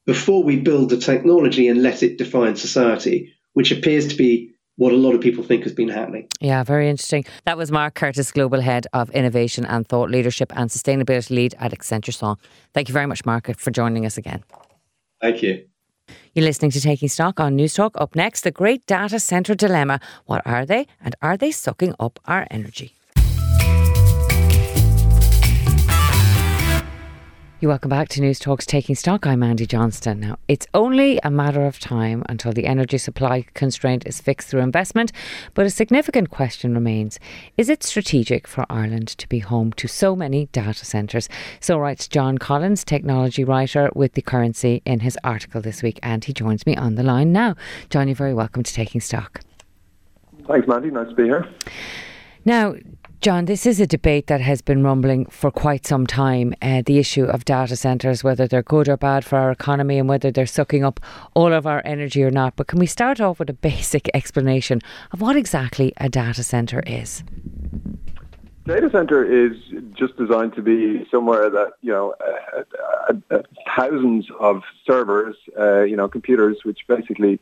[0.06, 4.92] before we build the technology and let it define society, which appears to be what
[4.92, 6.28] a lot of people think has been happening.
[6.42, 7.26] Yeah, very interesting.
[7.46, 11.72] That was Mark Curtis, Global Head of Innovation and Thought Leadership and Sustainability Lead at
[11.72, 12.38] Accenture Song.
[12.74, 14.44] Thank you very much, Mark, for joining us again.
[15.22, 15.66] Thank you.
[16.34, 17.92] You're listening to Taking Stock on Newstalk.
[17.96, 20.00] Up next, the great data centre dilemma.
[20.26, 22.96] What are they and are they sucking up our energy?
[27.64, 29.26] You welcome back to Newstalk's Taking Stock.
[29.26, 30.20] I'm Mandy Johnston.
[30.20, 34.60] Now, it's only a matter of time until the energy supply constraint is fixed through
[34.60, 35.14] investment,
[35.54, 37.22] but a significant question remains
[37.58, 41.30] is it strategic for Ireland to be home to so many data centres?
[41.62, 46.26] So writes John Collins, technology writer with The Currency, in his article this week, and
[46.26, 47.56] he joins me on the line now.
[47.90, 49.40] John, you're very welcome to Taking Stock.
[50.50, 50.92] Thanks, Mandy.
[50.92, 51.48] Nice to be here.
[52.44, 52.76] Now,
[53.24, 56.54] John, this is a debate that has been rumbling for quite some time.
[56.62, 60.10] Uh, the issue of data centres, whether they're good or bad for our economy, and
[60.10, 61.00] whether they're sucking up
[61.34, 62.58] all of our energy or not.
[62.58, 64.82] But can we start off with a basic explanation
[65.14, 67.24] of what exactly a data centre is?
[68.66, 69.56] Data center is
[69.98, 73.42] just designed to be somewhere that you know uh, uh,
[73.78, 77.40] thousands of servers, uh, you know, computers, which basically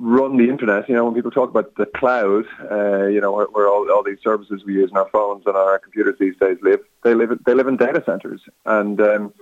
[0.00, 0.88] run the internet.
[0.88, 4.02] You know, when people talk about the cloud, uh, you know, where, where, all, all
[4.02, 7.38] these services we use in our phones and our computers these days live, they live
[7.44, 9.34] they live in data centers, and um,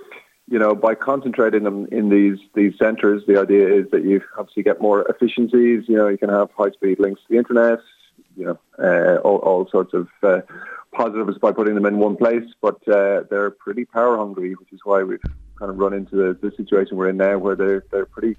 [0.50, 4.64] you know, by concentrating them in these these centers, the idea is that you obviously
[4.64, 5.84] get more efficiencies.
[5.86, 7.78] You know, you can have high speed links to the internet.
[8.36, 10.40] You know, uh, all, all sorts of uh,
[10.92, 14.80] positives by putting them in one place, but uh, they're pretty power hungry, which is
[14.84, 15.20] why we've
[15.58, 18.36] kind of run into the, the situation we're in now, where they're they're pretty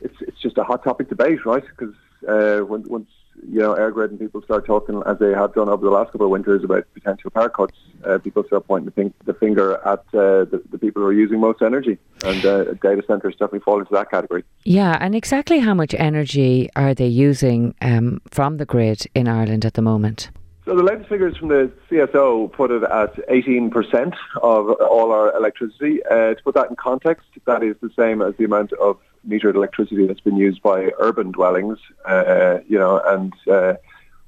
[0.00, 1.64] it's it's just a hot topic debate, right?
[1.64, 1.94] Because
[2.28, 3.08] uh, when, once
[3.48, 6.26] you know EirGrid and people start talking, as they have done over the last couple
[6.26, 10.00] of winters, about potential power cuts, uh, people start pointing the, thing, the finger at
[10.14, 13.78] uh, the, the, people who are using most energy, and uh, data centers definitely fall
[13.78, 14.44] into that category.
[14.64, 19.64] Yeah, and exactly how much energy are they using um, from the grid in Ireland
[19.64, 20.30] at the moment?
[20.64, 26.02] So the latest figures from the CSO put it at 18% of all our electricity.
[26.06, 29.54] Uh, to put that in context, that is the same as the amount of metered
[29.54, 33.74] electricity that's been used by urban dwellings, uh, you know, and uh,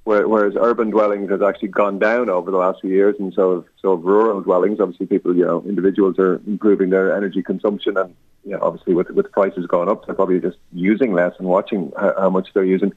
[0.05, 3.95] whereas urban dwellings has actually gone down over the last few years, and so so
[3.95, 8.61] rural dwellings, obviously people, you know, individuals are improving their energy consumption, and you know,
[8.63, 12.31] obviously with with prices going up, they're probably just using less and watching how, how
[12.31, 12.93] much they're using.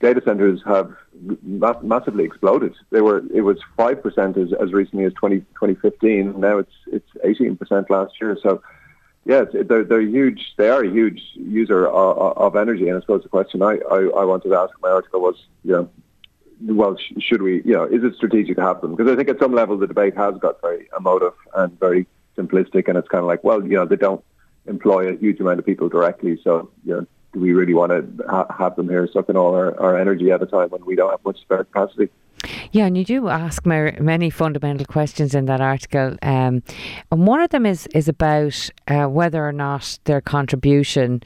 [0.00, 0.92] Data centers have
[1.42, 2.74] ma- massively exploded.
[2.90, 6.40] They were it was five percent as, as recently as 20, 2015.
[6.40, 8.36] Now it's it's eighteen percent last year.
[8.42, 8.62] So
[9.24, 10.54] yeah, they're they're huge.
[10.56, 13.98] They are a huge user of, of energy, and I suppose the question I, I,
[14.16, 15.90] I wanted to ask in my article was, you know,
[16.62, 18.94] well, sh- should we, you know, is it strategic to have them?
[18.94, 22.06] Because I think at some level the debate has got very emotive and very
[22.36, 24.24] simplistic, and it's kind of like, well, you know, they don't
[24.66, 28.26] employ a huge amount of people directly, so you know, do we really want to
[28.28, 31.10] ha- have them here sucking all our, our energy at a time when we don't
[31.10, 32.08] have much spare capacity?
[32.72, 36.62] Yeah, and you do ask many fundamental questions in that article, um,
[37.10, 41.22] and one of them is is about uh, whether or not their contribution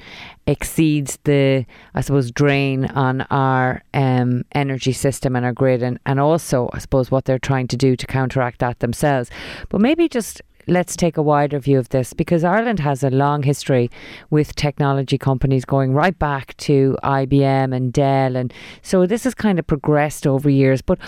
[0.46, 6.20] exceeds the, I suppose, drain on our um, energy system and our grid, and, and
[6.20, 9.30] also, I suppose, what they're trying to do to counteract that themselves.
[9.68, 13.42] But maybe just let's take a wider view of this because Ireland has a long
[13.42, 13.90] history
[14.30, 18.36] with technology companies going right back to IBM and Dell.
[18.36, 18.52] And
[18.82, 20.82] so this has kind of progressed over years.
[20.82, 20.98] But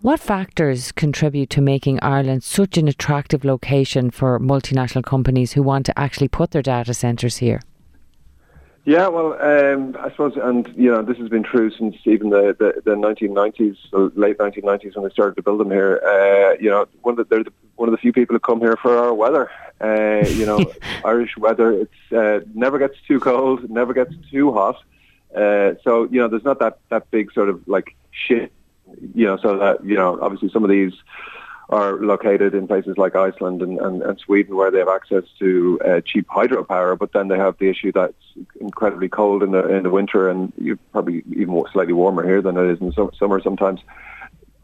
[0.00, 5.86] what factors contribute to making Ireland such an attractive location for multinational companies who want
[5.86, 7.60] to actually put their data centres here?
[8.86, 12.54] Yeah, well, um, I suppose, and you know, this has been true since even the,
[12.58, 16.02] the, the 1990s, the late 1990s when they started to build them here.
[16.04, 18.60] Uh, you know, one of the, they're the, one of the few people who come
[18.60, 19.50] here for our weather.
[19.80, 20.70] Uh, you know,
[21.04, 21.72] Irish weather.
[21.72, 24.76] It's uh, never gets too cold, never gets too hot.
[25.34, 28.52] Uh, so you know, there's not that that big sort of like shit.
[29.14, 30.92] You know, so that you know, obviously some of these
[31.70, 35.80] are located in places like Iceland and, and, and Sweden where they have access to
[35.84, 39.66] uh, cheap hydropower, but then they have the issue that it's incredibly cold in the
[39.74, 43.10] in the winter and you probably even slightly warmer here than it is in the
[43.18, 43.80] summer sometimes.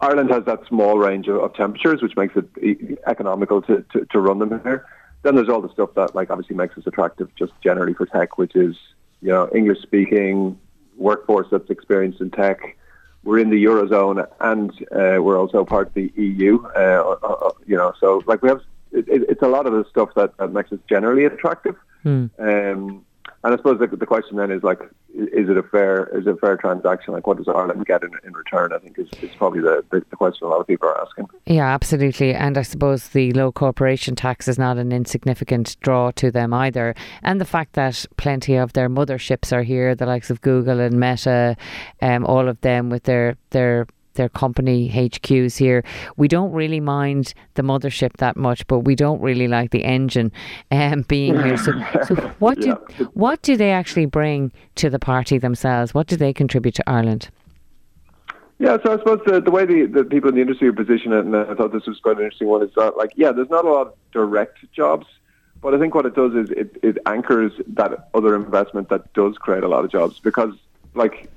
[0.00, 4.20] Ireland has that small range of, of temperatures, which makes it economical to, to, to
[4.20, 4.86] run them here.
[5.22, 8.38] Then there's all the stuff that like obviously makes us attractive just generally for tech,
[8.38, 8.76] which is
[9.22, 10.58] you know English speaking
[10.96, 12.76] workforce that's experienced in tech
[13.24, 16.62] we're in the eurozone and uh, we're also part of the EU.
[16.74, 19.84] Uh, uh, uh, you know, so like we have, it, it's a lot of the
[19.90, 21.76] stuff that, that makes us generally attractive.
[22.02, 22.26] Hmm.
[22.38, 23.04] Um,
[23.42, 24.80] and I suppose the, the, question then is like,
[25.14, 27.12] is it a fair is it a fair transaction?
[27.12, 28.72] Like, what does Ireland get in, in return?
[28.72, 31.26] I think is, is probably the, the, the, question a lot of people are asking.
[31.46, 32.34] Yeah, absolutely.
[32.34, 36.94] And I suppose the low corporation tax is not an insignificant draw to them either.
[37.22, 40.98] And the fact that plenty of their motherships are here, the likes of Google and
[40.98, 41.56] Meta,
[42.02, 45.84] um, all of them with their their their company HQs here.
[46.16, 50.32] We don't really mind the mothership that much, but we don't really like the engine
[50.70, 51.56] um, being here.
[51.56, 51.72] So,
[52.06, 52.72] so what do
[53.14, 55.94] what do they actually bring to the party themselves?
[55.94, 57.30] What do they contribute to Ireland?
[58.58, 61.24] Yeah, so I suppose the, the way the, the people in the industry position it,
[61.24, 63.64] and I thought this was quite an interesting one, is that like, yeah, there's not
[63.64, 65.06] a lot of direct jobs,
[65.62, 69.38] but I think what it does is it, it anchors that other investment that does
[69.38, 70.54] create a lot of jobs because
[70.94, 71.30] like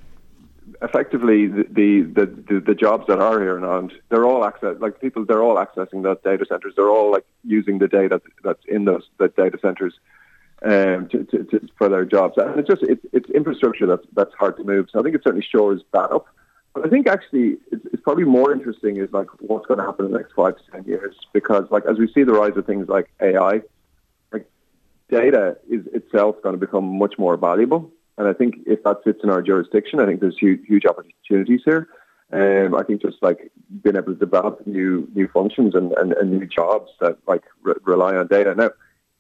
[0.84, 5.00] effectively the, the, the, the, jobs that are here in Ireland, they're all access like
[5.00, 6.74] people they're all accessing those data centers.
[6.76, 9.94] They're all like using the data that's in those data centers
[10.62, 12.38] um, to, to, to, for their jobs.
[12.38, 14.88] And it's just it's, it's infrastructure that's that's hard to move.
[14.92, 16.28] So I think it certainly shores that up.
[16.74, 20.06] But I think actually it's, it's probably more interesting is like what's going to happen
[20.06, 22.66] in the next five to ten years because like as we see the rise of
[22.66, 23.62] things like AI,
[24.34, 24.50] like
[25.10, 27.92] data is itself going to become much more valuable.
[28.18, 31.62] And I think if that fits in our jurisdiction, I think there's huge, huge opportunities
[31.66, 31.88] here.
[32.32, 33.52] Um, I think just like
[33.84, 37.76] being able to develop new new functions and, and, and new jobs that like re-
[37.84, 38.56] rely on data.
[38.56, 38.72] Now,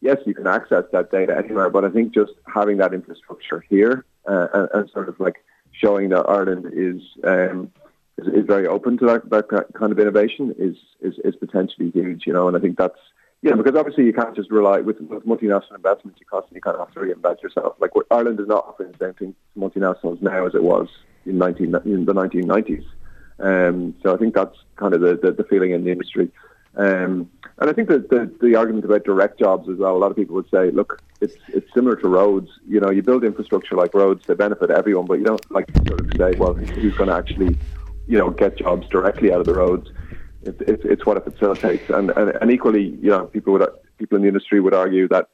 [0.01, 4.05] yes, you can access that data anywhere, but I think just having that infrastructure here
[4.27, 7.71] uh, and, and, sort of like showing that Ireland is um,
[8.17, 12.25] is, is, very open to that, that kind of innovation is, is is potentially huge.
[12.25, 12.99] You know, and I think that's
[13.43, 16.17] yeah, because obviously you can't just rely with, with multinational investments.
[16.19, 17.75] You constantly kind of have to reinvent yourself.
[17.77, 20.87] Like Ireland is not offering the same thing to multinationals now as it was
[21.25, 22.85] in, 19, in the 1990s.
[23.39, 26.31] Um, so I think that's kind of the, the, the feeling in the industry.
[26.77, 30.09] Um, and I think that the, the argument about direct jobs as well, a lot
[30.09, 32.49] of people would say, look, it's it's similar to roads.
[32.65, 35.99] You know, you build infrastructure like roads, they benefit everyone, but you don't like sort
[35.99, 37.57] of say, well, who's going to actually,
[38.07, 39.89] you know, get jobs directly out of the roads?
[40.45, 43.65] It, it, it's what it facilitates, and, and, and equally, you know, people would
[43.97, 45.29] people in the industry would argue that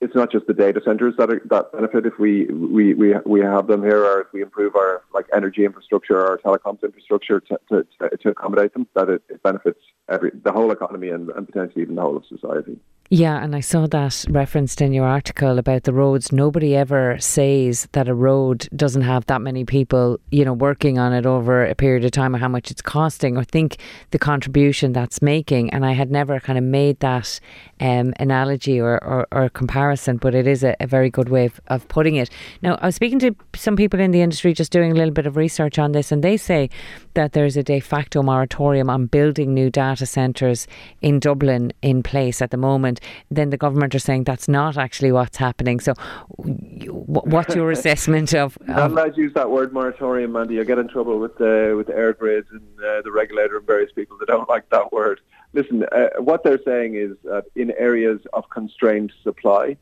[0.00, 3.40] it's not just the data centers that are, that benefit if we, we, we, we
[3.40, 7.58] have them here, or if we improve our like energy infrastructure or telecoms infrastructure to,
[7.68, 7.86] to,
[8.22, 11.96] to accommodate them, that it, it benefits every the whole economy and, and potentially even
[11.96, 12.78] the whole of society.
[13.10, 16.30] Yeah, and I saw that referenced in your article about the roads.
[16.30, 21.14] Nobody ever says that a road doesn't have that many people, you know, working on
[21.14, 23.78] it over a period of time or how much it's costing or think
[24.10, 25.70] the contribution that's making.
[25.70, 27.40] And I had never kind of made that
[27.80, 31.60] um, analogy or, or, or, comparison, but it is a, a very good way of,
[31.68, 32.28] of putting it.
[32.60, 35.26] Now, I was speaking to some people in the industry just doing a little bit
[35.26, 36.68] of research on this, and they say
[37.14, 40.66] that there's a de facto moratorium on building new data centres
[41.00, 42.97] in Dublin in place at the moment
[43.30, 45.80] then the government are saying that's not actually what's happening.
[45.80, 45.94] So,
[46.36, 48.56] what's your assessment of?
[48.68, 50.60] of I'm not use that word moratorium, Mandy.
[50.60, 53.92] I get in trouble with the with the EirGrid and uh, the regulator and various
[53.92, 55.20] people that don't like that word.
[55.52, 59.76] Listen, uh, what they're saying is that in areas of constrained supply,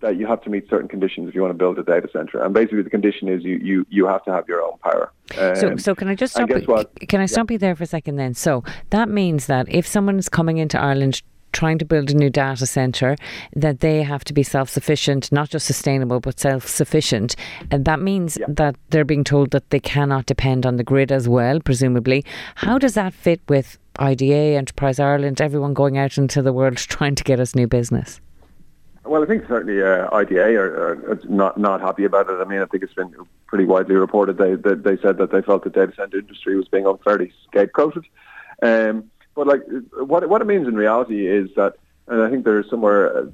[0.00, 2.42] that you have to meet certain conditions if you want to build a data center.
[2.42, 5.12] And basically, the condition is you you, you have to have your own power.
[5.38, 6.50] Um, so, so can I just stop?
[6.50, 7.54] You, can I stop yeah.
[7.54, 8.16] you there for a second?
[8.16, 11.22] Then, so that means that if someone is coming into Ireland
[11.56, 13.16] trying to build a new data center,
[13.54, 17.34] that they have to be self sufficient, not just sustainable, but self sufficient.
[17.70, 18.46] And that means yeah.
[18.48, 22.24] that they're being told that they cannot depend on the grid as well, presumably.
[22.56, 27.14] How does that fit with IDA, Enterprise Ireland, everyone going out into the world trying
[27.14, 28.20] to get us new business?
[29.06, 32.38] Well, I think certainly uh, IDA are, are, not not happy about it.
[32.40, 33.14] I mean, I think it's been
[33.46, 34.36] pretty widely reported.
[34.36, 38.04] They they, they said that they felt the data center industry was being unfairly scapegoated.
[38.62, 39.62] Um, but like,
[39.98, 41.74] what what it means in reality is that,
[42.08, 43.26] and I think there's somewhere uh,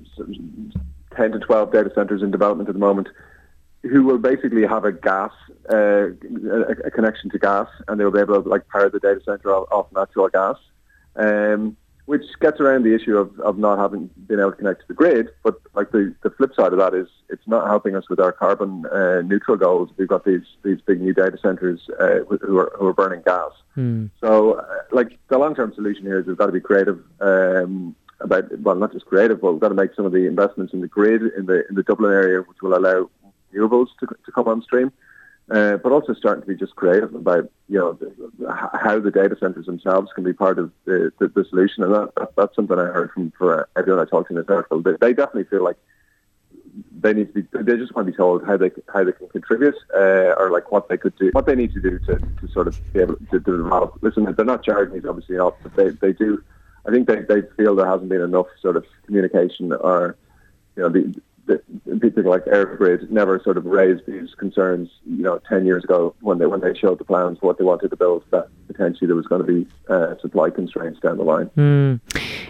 [1.17, 3.09] ten to twelve data centers in development at the moment.
[3.83, 5.33] who will basically have a gas,
[5.71, 6.11] uh,
[6.85, 9.69] a, connection to gas, and they'll be able to like power the data center off,
[9.73, 10.57] off natural gas.
[11.17, 11.77] Um,
[12.07, 14.95] which gets around the issue of, of not having been able to connect to the
[14.95, 15.29] grid.
[15.43, 18.33] But like the, the flip side of that is it's not helping us with our
[18.33, 19.91] carbon uh, neutral goals.
[19.97, 23.53] We've got these these big new data centers uh, who are who are burning gas.
[23.75, 24.07] Hmm.
[24.21, 27.01] So uh, like the long term solution here is we've got to be creative.
[27.21, 30.73] Um, about well, not just creative, but we've got to make some of the investments
[30.73, 33.11] in the grid in the in the Dublin area, which will allow
[33.53, 34.93] renewables to, to come on stream
[35.51, 39.37] uh, but also starting to be just creative about you know the, how the data
[39.39, 42.79] centers themselves can be part of the, the, the solution, and that, that, that's something
[42.79, 44.81] I heard from for everyone I talked to in this article.
[44.81, 45.77] They, they definitely feel like
[47.01, 49.29] they need to be they just want to be told how they how they can
[49.29, 52.49] contribute uh, or like what they could do what they need to do to, to
[52.53, 55.75] sort of be able to, to develop listen they're not charging these obviously not but
[55.77, 56.43] they, they do
[56.87, 60.17] I think they, they feel there hasn't been enough sort of communication or
[60.77, 61.21] you know the
[62.01, 66.39] people like EirGrid never sort of raised these concerns, you know, 10 years ago when
[66.39, 69.27] they when they showed the plans what they wanted to build, that potentially there was
[69.27, 71.51] going to be uh, supply constraints down the line.
[71.57, 72.01] Mm.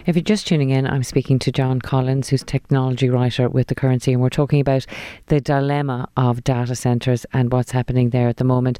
[0.05, 3.75] If you're just tuning in, I'm speaking to John Collins, who's technology writer with The
[3.75, 4.85] Currency, and we're talking about
[5.27, 8.79] the dilemma of data centres and what's happening there at the moment.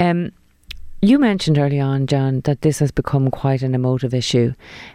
[0.00, 0.32] Um,
[1.02, 4.54] you mentioned early on, John, that this has become quite an emotive issue,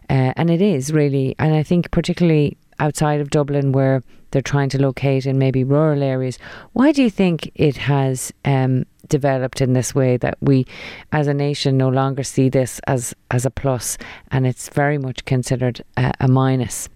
[0.09, 1.36] uh, and it is really.
[1.39, 6.04] And I think particularly outside of Dublin where they're trying to locate in maybe rural
[6.04, 6.40] areas.
[6.74, 10.66] Why do you think it has um, developed in this way that we,
[11.12, 13.98] as a nation, no longer see this as, as a plus
[14.32, 16.90] and it's very much considered a, a minus?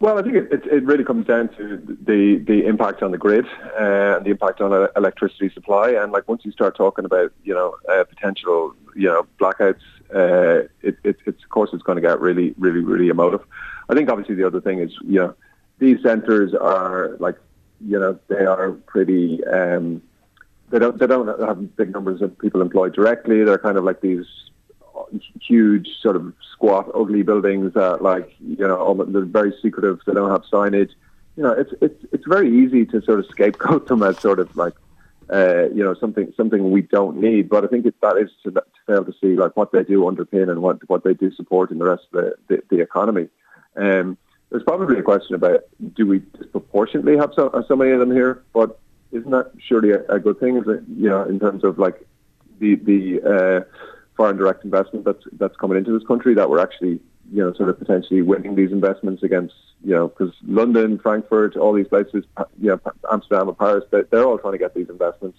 [0.00, 3.16] Well, I think it, it, it, really comes down to the, the impact on the
[3.16, 3.46] grid
[3.80, 5.92] uh, and the impact on electricity supply.
[5.92, 9.80] And like once you start talking about you know uh, potential you know blackouts,
[10.14, 13.42] uh, it, it, it's of course it's going to get really really really emotive.
[13.88, 15.34] I think obviously the other thing is, you know,
[15.78, 17.36] these centres are like,
[17.80, 19.44] you know, they are pretty.
[19.44, 20.02] Um,
[20.70, 23.44] they don't they don't have big numbers of people employed directly.
[23.44, 24.26] They're kind of like these
[25.40, 30.00] huge sort of squat, ugly buildings that like you know they're very secretive.
[30.06, 30.90] They don't have signage.
[31.36, 34.56] You know, it's it's it's very easy to sort of scapegoat them as sort of
[34.56, 34.74] like
[35.32, 37.48] uh, you know something something we don't need.
[37.48, 40.02] But I think it, that is to, to fail to see like what they do
[40.02, 43.28] underpin and what what they do support in the rest of the the, the economy.
[43.76, 44.16] Um,
[44.54, 45.64] there's probably a question about
[45.96, 48.78] do we disproportionately have so, so many of them here, but
[49.10, 50.56] isn't that surely a, a good thing?
[50.56, 52.06] Is it, you know, in terms of like
[52.60, 53.60] the the uh,
[54.16, 57.00] foreign direct investment that's that's coming into this country that we're actually
[57.32, 61.72] you know sort of potentially winning these investments against you know because London, Frankfurt, all
[61.72, 62.24] these places,
[62.60, 62.80] you know,
[63.10, 65.36] Amsterdam and Paris, they, they're all trying to get these investments.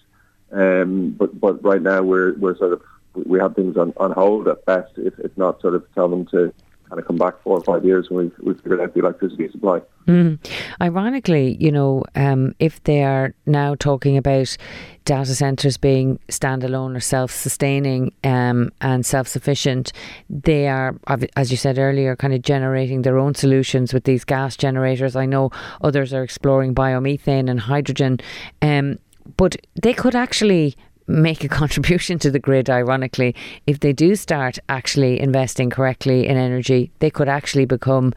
[0.52, 2.82] Um, but but right now we're we're sort of
[3.14, 6.26] we have things on, on hold at best, if, if not sort of tell them
[6.26, 6.54] to
[6.90, 9.50] kind of come back four or five years when we've, we've figured out the electricity
[9.52, 9.82] supply.
[10.08, 10.38] Mm.
[10.82, 14.56] Ironically, you know, um, if they are now talking about
[15.04, 19.92] data centres being standalone or self-sustaining um, and self-sufficient,
[20.30, 20.96] they are,
[21.36, 25.16] as you said earlier, kind of generating their own solutions with these gas generators.
[25.16, 25.50] I know
[25.82, 28.20] others are exploring biomethane and hydrogen,
[28.62, 29.00] um,
[29.38, 30.76] but they could actually
[31.08, 33.36] make a contribution to the grid, ironically,
[33.68, 38.14] if they do start actually investing correctly in energy, they could actually become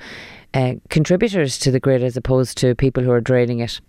[0.54, 3.80] uh, contributors to the grid as opposed to people who are draining it.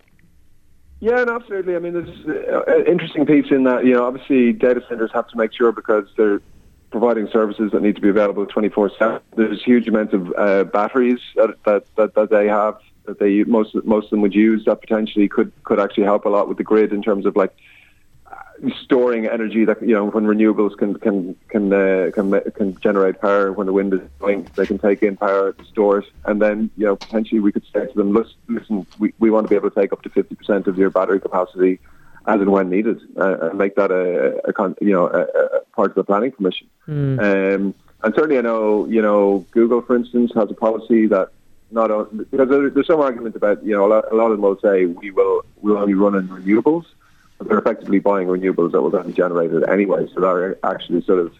[1.00, 1.76] Yeah, and absolutely.
[1.76, 5.36] I mean, there's an interesting piece in that, you know, obviously data centers have to
[5.36, 6.42] make sure because they're
[6.90, 9.20] providing services that need to be available 24-7.
[9.34, 13.74] There's huge amounts of uh, batteries that, that, that, that they have that they most
[13.84, 16.64] most of them would use that potentially could could actually help a lot with the
[16.64, 17.54] grid in terms of like
[18.82, 23.52] storing energy that you know when renewables can can can uh, can can generate power
[23.52, 26.84] when the wind is blowing, they can take in power, store it, and then you
[26.84, 28.12] know potentially we could say to them,
[28.48, 30.90] listen, we, we want to be able to take up to fifty percent of your
[30.90, 31.78] battery capacity
[32.26, 35.90] as and when needed, uh, and make that a, a you know a, a, part
[35.90, 36.68] of the planning permission.
[36.86, 37.18] Mm.
[37.18, 41.30] Um, and certainly, I know you know Google, for instance, has a policy that
[41.70, 44.42] not only, because there's some argument about you know a lot, a lot of them
[44.42, 46.84] will say we will we will only run in renewables
[47.40, 51.34] they're effectively buying renewables that will then be generated anyway, so they're actually sort of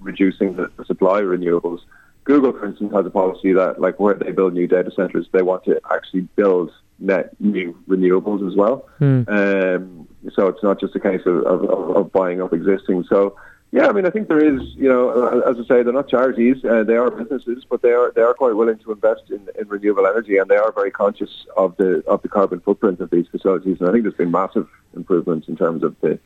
[0.00, 1.80] reducing the, the supply of renewables.
[2.24, 5.42] Google, for instance, has a policy that, like, where they build new data centers, they
[5.42, 8.88] want to actually build net new renewables as well.
[9.00, 9.28] Mm.
[9.28, 13.04] Um, so it's not just a case of, of, of buying up existing.
[13.08, 13.36] So
[13.72, 16.08] yeah, I mean, I think there is, you know, uh, as I say, they're not
[16.08, 19.48] charities; uh, they are businesses, but they are they are quite willing to invest in,
[19.58, 23.10] in renewable energy, and they are very conscious of the of the carbon footprint of
[23.10, 23.78] these facilities.
[23.80, 26.18] And I think there's been massive improvements in terms of the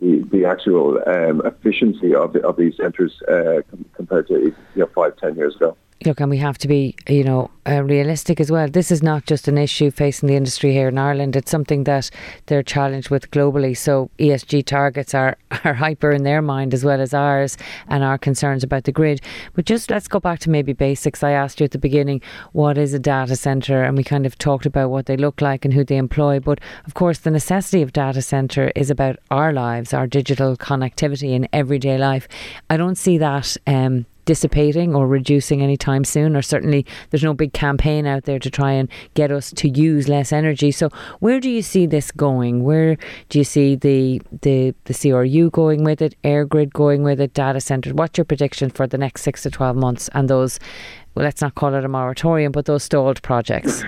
[0.00, 4.54] the, the actual um, efficiency of the, of these centres uh, com- compared to you
[4.76, 5.76] know five ten years ago.
[6.04, 8.68] Look, and we have to be, you know, uh, realistic as well.
[8.68, 11.34] This is not just an issue facing the industry here in Ireland.
[11.34, 12.10] It's something that
[12.46, 13.76] they're challenged with globally.
[13.76, 17.56] So ESG targets are, are hyper in their mind as well as ours
[17.88, 19.20] and our concerns about the grid.
[19.54, 21.22] But just let's go back to maybe basics.
[21.22, 22.20] I asked you at the beginning,
[22.52, 23.82] what is a data centre?
[23.82, 26.40] And we kind of talked about what they look like and who they employ.
[26.40, 31.32] But of course, the necessity of data centre is about our lives, our digital connectivity
[31.32, 32.28] in everyday life.
[32.70, 37.54] I don't see that um, dissipating or reducing anytime soon, or certainly there's no big
[37.54, 40.70] campaign out there to try and get us to use less energy.
[40.70, 42.62] So, where do you see this going?
[42.62, 42.96] Where
[43.30, 47.60] do you see the the the CRU going with it, EirGrid going with it, data
[47.60, 47.94] centres?
[47.94, 50.58] What's your prediction for the next six to twelve months and those?
[51.14, 53.82] Well, let's not call it a moratorium, but those stalled projects.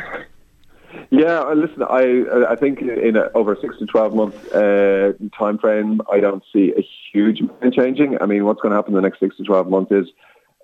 [1.11, 5.13] Yeah, uh, listen, I I think in a, over a six to twelve month uh,
[5.39, 8.19] time frame, I don't see a huge amount changing.
[8.21, 10.09] I mean, what's going to happen in the next six to twelve months is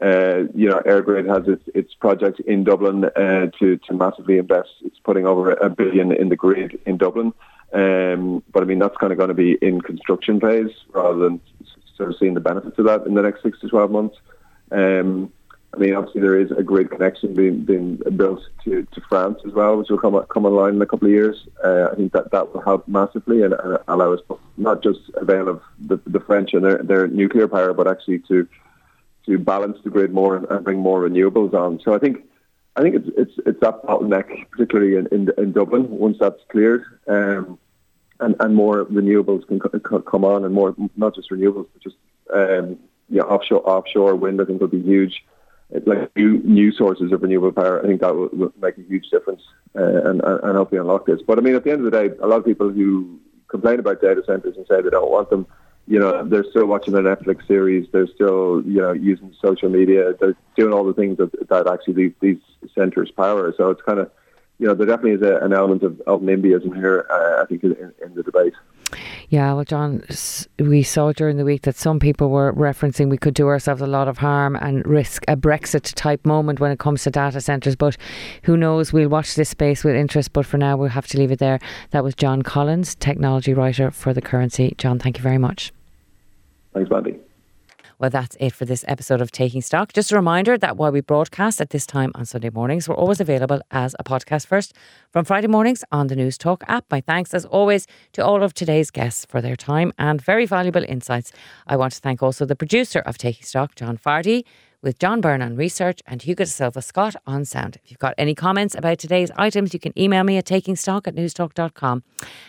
[0.02, 4.70] uh, you know, EirGrid has its, its project in Dublin uh, to, to massively invest.
[4.84, 7.32] It's putting over a billion in the grid in Dublin.
[7.72, 11.40] Um, but I mean, that's kind of going to be in construction phase rather than
[11.96, 14.16] sort of seeing the benefits of that in the next six to 12 months.
[14.70, 15.32] Um,
[15.74, 19.52] I mean, obviously there is a grid connection being, being built to, to France as
[19.52, 21.48] well, which will come come online in a couple of years.
[21.64, 24.20] Uh, I think that that will help massively and, and allow us
[24.56, 28.46] not just avail of the, the French and their, their nuclear power, but actually to
[29.26, 31.80] to balance the grid more and, bring more renewables on.
[31.82, 32.24] So I think
[32.76, 36.84] I think it's it's it's that bottleneck, particularly in, in, in Dublin, once that's cleared,
[37.08, 37.58] um,
[38.20, 41.96] and and more renewables can come on, and more not just renewables, but just
[42.32, 44.40] um, yeah, offshore offshore wind.
[44.40, 45.24] I think will be huge.
[45.70, 47.82] Like new new sources of renewable power.
[47.82, 49.42] I think that will, will make a huge difference,
[49.74, 51.20] uh, and and hopefully unlock this.
[51.26, 53.80] But I mean, at the end of the day, a lot of people who complain
[53.80, 55.46] about data centers and say they don't want them
[55.86, 57.86] you know, they're still watching a Netflix series.
[57.92, 60.14] They're still, you know, using social media.
[60.18, 62.38] They're doing all the things that, that actually these, these
[62.74, 63.52] centers power.
[63.56, 64.10] So it's kind of,
[64.58, 67.64] you know, there definitely is a, an element of, of NIMBYism here, uh, I think,
[67.64, 68.54] in, in the debate.
[69.28, 70.02] Yeah, well, John,
[70.58, 73.86] we saw during the week that some people were referencing we could do ourselves a
[73.86, 77.76] lot of harm and risk a Brexit type moment when it comes to data centres.
[77.76, 77.96] But
[78.44, 78.92] who knows?
[78.92, 80.32] We'll watch this space with interest.
[80.32, 81.58] But for now, we'll have to leave it there.
[81.90, 84.74] That was John Collins, technology writer for The Currency.
[84.78, 85.72] John, thank you very much.
[86.72, 87.16] Thanks, Mandy.
[87.98, 89.92] Well, that's it for this episode of Taking Stock.
[89.92, 93.20] Just a reminder that while we broadcast at this time on Sunday mornings, we're always
[93.20, 94.74] available as a podcast first
[95.12, 96.84] from Friday mornings on the Newstalk app.
[96.90, 100.84] My thanks, as always, to all of today's guests for their time and very valuable
[100.88, 101.32] insights.
[101.68, 104.44] I want to thank also the producer of Taking Stock, John Fardy
[104.84, 107.78] with John Byrne on research and Hugo Silva Scott on sound.
[107.82, 111.16] If you've got any comments about today's items, you can email me at takingstock at
[111.16, 112.04] newstalk.com.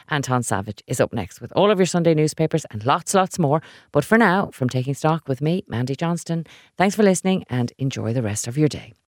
[0.10, 3.62] Anton Savage is up next with all of your Sunday newspapers and lots, lots more.
[3.94, 6.46] But for now, from Taking Stock with me, Mandy Johnston,
[6.78, 8.96] thanks for listening and enjoy the rest of your day.